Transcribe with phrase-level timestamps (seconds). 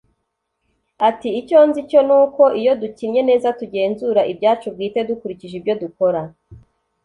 [1.09, 6.21] ati: icyo nzi cyo ni uko iyo dukinnye neza, tugenzura ibyacu bwite dukurikije ibyo dukora